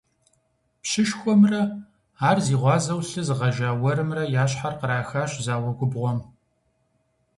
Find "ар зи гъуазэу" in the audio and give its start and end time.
2.29-3.01